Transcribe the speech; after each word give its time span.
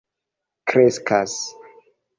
kreskas 0.67 1.35